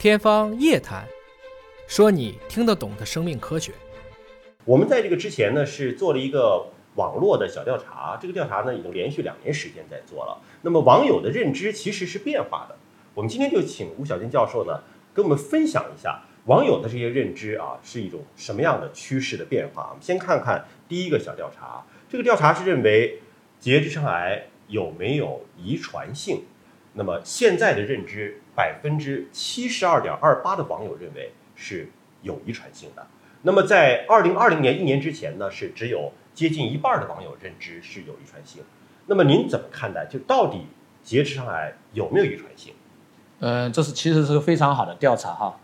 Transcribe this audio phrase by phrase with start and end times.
[0.00, 1.04] 天方夜谭，
[1.86, 3.70] 说你听得懂的生命科学。
[4.64, 10.40] 我们在这个之前呢，是做了一个网络的小调查，这个调查呢已经连续两年时间在做了。
[10.62, 12.76] 那么网友的认知其实是变化的。
[13.12, 14.80] 我们今天就请吴小军教授呢，
[15.12, 19.88] 跟我们分享一下网友的这些认知啊，是一种什么样的趋势的变化。
[19.90, 23.20] 我们先看看第一个小调查，这个调查是认为
[23.58, 26.44] 结直肠癌有没有遗传性？
[26.94, 31.88] 那么现在的认知，百分之七十二点二八的网友认为是
[32.22, 33.06] 有遗传性的。
[33.42, 38.62] 那么在二零二零年一年之前呢，是只有接近一半的网友认知是有遗传性。
[39.06, 40.04] 那么您怎么看待？
[40.06, 40.66] 就到底
[41.02, 42.74] 结直肠癌有没有遗传性？
[43.38, 45.58] 呃，这是其实是个非常好的调查哈。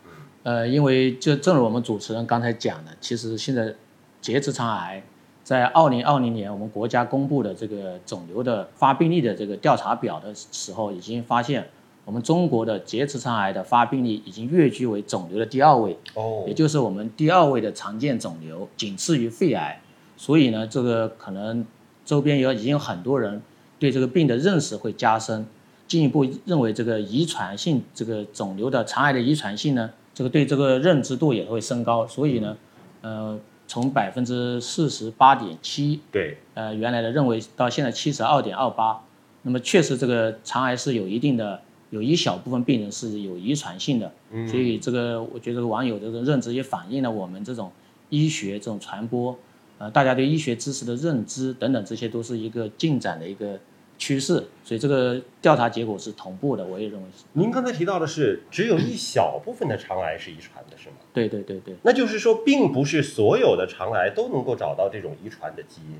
[0.44, 3.74] 呃，因为就正如我们主持人刚才讲的，其实现在
[4.20, 5.02] 结直肠癌。
[5.46, 11.64] 在二零二零年，我们国家公布的这个肿瘤的发病率的这个调查表的时候，已经发现
[12.04, 19.80] 我们中国的结直肠癌的发病率已经跃居为肿瘤的第二位，哦，也就是我们第二位的常见肿瘤，仅次于肺癌。
[20.16, 21.64] 所以呢，这个可能
[22.04, 23.40] 周边有已经有很多人
[23.78, 25.46] 对这个病的认识会加深，
[25.86, 32.04] 进一步认为这个遗传性这个肿瘤的肠癌的遗传性呢，这个对这个认知度也会升高。
[32.04, 32.56] 所以呢，
[33.02, 33.38] 呃。
[33.66, 39.02] 从百分之四十八点七，对，呃，原来的认为到现在七十二点二八，
[39.42, 47.70] 那么确实这个肠癌是有一定的，有一小部分病人是有遗传性的，嗯，所以这个我觉得网友这个认知也反映了我们这种
[48.08, 49.36] 医学这种传播，
[49.78, 53.58] 呃，大家对医学知识的认知等等，这些都是一个进展的一个。
[53.98, 57.24] 趋势，所以这个调查结果是同步的，我也认为是。
[57.32, 60.96] 您刚才提到的是，只有一小部分的肠癌是遗传的，是吗？
[61.14, 61.74] 对对对对。
[61.82, 65.96] 那就是说，并不是所有的肠癌都能够找到这种遗传的基因。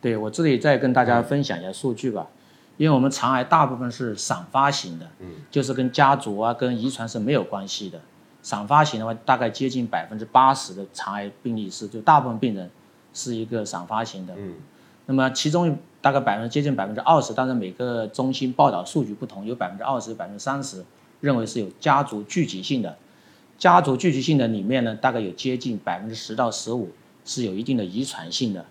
[0.00, 2.28] 对我这里再跟大家分享一下数据吧，
[2.76, 8.00] 因为我们肠癌大部分是散发型的，嗯，就是跟家族啊、跟遗传是没有关系的。
[8.42, 12.70] 散发型的话，大概接近百分之八十的肠癌病例是，就大部分病人
[13.12, 14.54] 是一个散发型的，嗯。
[15.10, 20.84] 那么其中大概百分之接近百分之二十，但是每个中心报道数据不同，有百分之二十、百分之三十
[21.20, 22.96] 认为是有家族聚集性的。
[23.58, 26.90] 家族聚集性的里面呢，大概有接近百分之十到十五
[27.24, 28.64] 是有一定的遗传性的。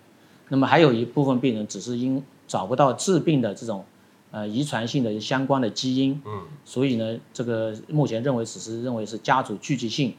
[0.48, 3.84] 那么还有一部分病人只是因找不到致病的这种
[4.30, 10.14] 呃遗传性的相关的基因，嗯，所以呢，这个目前认为只是认为是家族聚集性。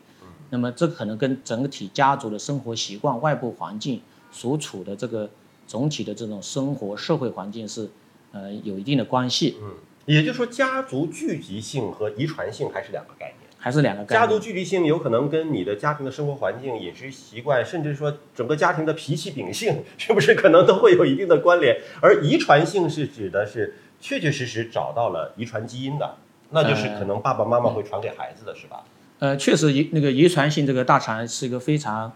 [0.51, 3.99] 那么这可能跟整体家族的生活习惯、外部环境
[4.31, 5.27] 所处的这个。
[5.71, 7.89] 总体的这种生活社会环境是，
[8.33, 9.55] 呃，有一定的关系。
[9.61, 9.71] 嗯，
[10.05, 14.21] 也就是说，家族聚集性和遗传性还是两个概念，还是两个概念。
[14.21, 21.77] 家族聚集性有可能跟你的家庭的生活环境、饮食习惯，甚至说整个家庭的脾气秉性，是不是可能都会有一定的关联？
[22.01, 26.17] 而遗传性是指的是确确实实找到了遗传基因的，
[26.49, 28.83] 那就是可能爸爸妈妈会传给孩子的是吧？
[29.19, 32.11] 呃，确实遗那个遗传性这个大肠癌是一个非常，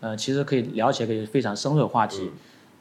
[0.00, 2.32] 呃，其实可以了解可以非常深入的话题。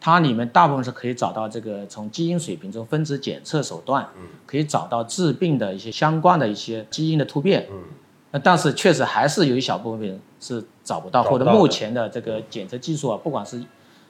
[0.06, 7.82] 它里面大部分是可以找到这个从基因水平中分子检测手段，嗯，可以找到致病的一些相关的一些基因的突变，嗯，
[8.30, 13.60] 那但是确实还是有一小部分是找不到，或者目前的这个检测技术啊，不管是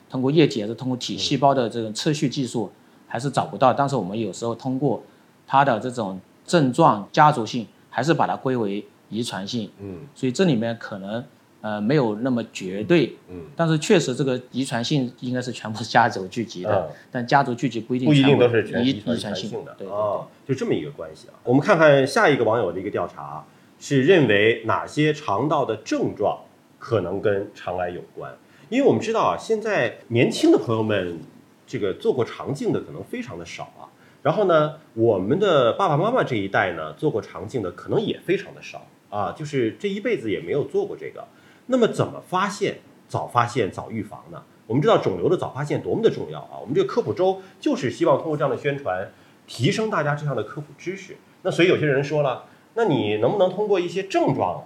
[0.09, 2.69] 通过液体还是通过体细胞的这种测序技术，
[3.07, 3.71] 还是找不到。
[3.73, 5.01] 但是我们有时候通过
[5.47, 11.23] 它的这种症状家族性，还是把它归为遗传性，嗯，所以这里面可能。
[11.65, 21.33] 呃，没有那么绝对，嗯，但是确实这个遗传性应该是全部是家族聚集的，但家族聚集不一定不一定都是全遗传性的，对哦，就这么一个关系啊。
[21.43, 23.43] 我们看看下一个网友的一个调查，
[23.79, 26.39] 是认为哪些肠道的症状
[26.77, 28.31] 可能跟肠癌有关？
[28.69, 31.17] 因为我们知道啊，现在年轻的朋友们
[31.65, 33.89] 这个做过肠镜的可能非常的少啊，
[34.21, 41.27] 然后呢，我们的爸爸妈妈这一代呢做过肠镜的可能也非常的少啊，就是这一辈子也没有做过这个。
[41.67, 42.79] 那么怎么发现？
[43.07, 44.43] 早发现早预防呢？
[44.65, 46.57] 我们知道肿瘤的早发现多么的重要啊！
[46.59, 49.11] 我们这个科普周就是希望通过这样的宣传，
[49.45, 51.15] 提升大家这样的科普知识。
[51.43, 54.65] 那所以有些人说了，那你能不能通过一些症状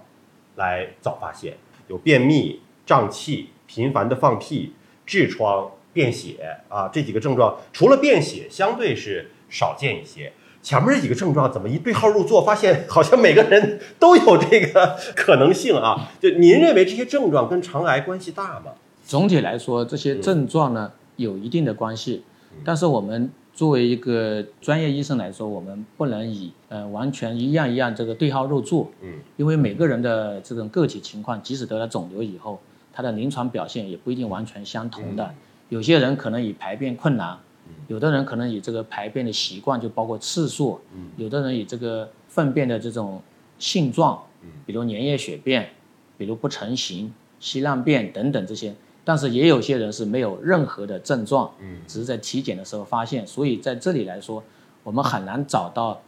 [0.56, 1.58] 来早发现？
[1.88, 4.72] 有便秘、胀气、频繁的放屁、
[5.06, 10.32] 痔疮、便血啊这几个症状，除了便血相对是少见一些。
[10.62, 12.42] 前面这几个症状怎么一对号入座？
[12.42, 16.10] 发现好像每个人都有这个可能性啊！
[16.20, 18.72] 就您认为这些症状跟肠癌关系大吗？
[19.06, 22.22] 总体来说，这些症状呢有一定的关系，
[22.62, 28.90] 但是我们作为一个专业医生来说，我们不能以呃完全一样一样这个对号入座。
[29.00, 32.60] 嗯，因为每个人的这种个体情况，即使得了肿瘤以后，
[32.92, 35.34] 他的临床表现也不一定完全相同的。
[35.70, 37.38] 有些人可能以排便困难。
[37.88, 40.78] 有的人可能以这个排便的习惯，就包括次数；
[41.16, 43.20] 有的人以这个粪便的这种
[43.58, 44.22] 性状
[44.64, 45.68] 比如粘液血便，
[46.16, 48.74] 比如不成形、稀烂便等等这些。
[49.02, 53.26] 但是也有些人是没有任何的症状，嗯，只是在体检的时候发现。
[53.26, 54.42] 所以在这里来说，
[54.82, 56.00] 我们很难找到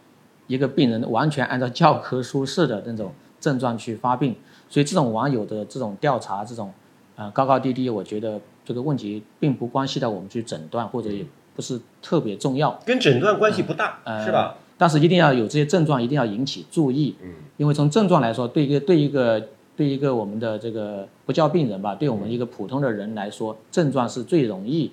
[0.46, 4.36] 一个病人完全按照教科书式的那种症状去发病。
[4.68, 6.72] 所以这种网友的这种调查，这种
[7.16, 11.24] 呃高高低低，我觉得这个问题并不关系到我们去诊断，或者也
[11.54, 12.80] 不是特别重要。
[12.84, 14.56] 跟诊断关系不大，呃，是吧？？
[14.78, 17.14] 但是一定要有这些症状，一定要引起注意。
[17.22, 24.90] 嗯，因为从症状来说，对一个对一个对一个我们的这个不叫病人吧，对我们一个普通的人来说，症状是最容易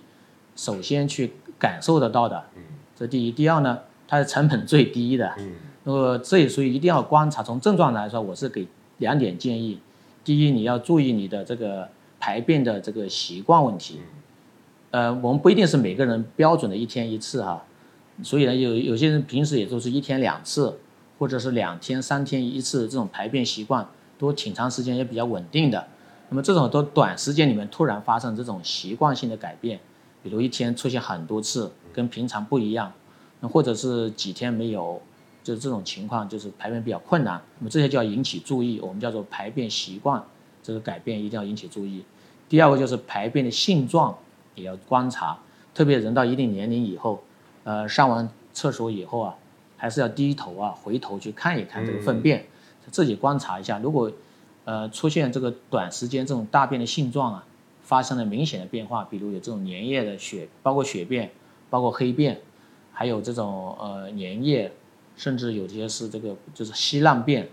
[0.56, 2.44] 首先去感受得到的。
[2.56, 2.62] 嗯，
[2.96, 3.32] 这第一。
[3.32, 5.34] 第二呢，它的成本最低的。
[5.40, 5.54] 嗯，
[5.86, 7.42] 那么这也属于一定要观察。
[7.42, 8.68] 从症状来说，我是给
[8.98, 9.80] 两点建议：
[10.24, 11.88] 第一，你要注意你的这个
[12.20, 14.02] 排便的这个习惯问题。
[14.92, 17.64] 呃，我们不一定是每个人标准的一天一次哈，
[18.24, 20.80] 所以呢，有有些人平时也都是一天两次，
[21.18, 23.88] 或者是两天、三天一次这种排便习惯，
[24.18, 25.88] 都挺长时间也比较稳定的。
[26.30, 29.80] 那么这种都短时间里面突然发生这种习惯性的改变，
[30.24, 32.92] 比如一天出现很多次，跟平常不一样，
[33.40, 35.02] 那或者是几天没有，
[35.44, 40.24] 就是这种情况，就是排便比较困难，那么这些就要引起注意，我们叫做排便习惯
[40.62, 42.04] 这个改变一定要引起注意。
[42.48, 44.16] 第二个就是排便的性状
[44.60, 45.40] 也要观察，
[45.74, 47.24] 特别人到一定年龄以后，
[47.64, 49.36] 呃，上完厕所以后啊，
[49.78, 52.46] 还是要低头啊，回头去看一看这个粪便，
[52.92, 53.80] 自己观察一下。
[53.80, 54.12] 如果
[54.66, 57.46] 呃出现这个短时间这种大便的性状啊，
[57.82, 61.32] 发生了明显的变化，比如有这种粘液的血，包括血便，
[61.70, 62.40] 包括黑便，
[62.92, 64.72] 还有这种呃粘液，
[65.16, 67.48] 甚至有些是这个就是稀烂便，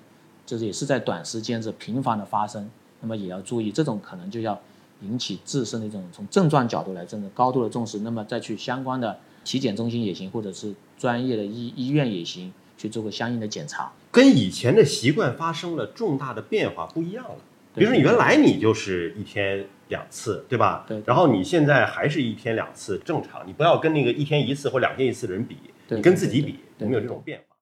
[0.45, 2.69] 就是也是在短时间是频繁的发生，
[3.01, 4.59] 那么也要注意，这种可能就要
[5.03, 13.93] 引起自身的一种从症状角度来真的高度的重视，那么再去相关的体检中心也行，或者是专业的医医院也行，去做个相应的检查。
[14.11, 17.37] 跟以前的习惯发生了重大的变化，不一样了。
[17.75, 20.87] 比如说，你原来你就是一天两次，对吧？
[20.89, 23.47] 对然后你现在还是一天两次，正常。
[23.47, 27.56] 你不要跟那个一天一次或两天一次的人比，对你跟自己比，有没有这种变化？